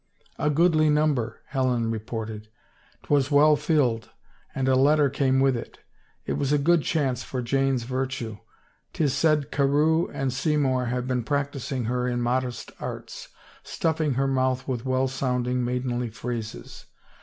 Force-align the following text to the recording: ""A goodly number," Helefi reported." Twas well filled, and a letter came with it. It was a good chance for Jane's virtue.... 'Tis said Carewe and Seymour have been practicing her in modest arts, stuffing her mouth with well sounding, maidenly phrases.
""A 0.39 0.49
goodly 0.49 0.89
number," 0.89 1.41
Helefi 1.53 1.91
reported." 1.91 2.47
Twas 3.03 3.29
well 3.29 3.55
filled, 3.55 4.09
and 4.55 4.67
a 4.67 4.75
letter 4.75 5.11
came 5.11 5.39
with 5.39 5.55
it. 5.55 5.77
It 6.25 6.39
was 6.39 6.51
a 6.51 6.57
good 6.57 6.81
chance 6.81 7.21
for 7.21 7.39
Jane's 7.43 7.83
virtue.... 7.83 8.39
'Tis 8.93 9.13
said 9.13 9.51
Carewe 9.51 10.09
and 10.11 10.33
Seymour 10.33 10.85
have 10.85 11.07
been 11.07 11.21
practicing 11.23 11.85
her 11.85 12.07
in 12.07 12.19
modest 12.19 12.71
arts, 12.79 13.27
stuffing 13.61 14.15
her 14.15 14.25
mouth 14.27 14.67
with 14.67 14.85
well 14.85 15.07
sounding, 15.07 15.63
maidenly 15.63 16.09
phrases. 16.09 16.87